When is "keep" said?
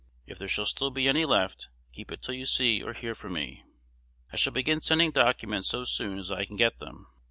1.93-2.11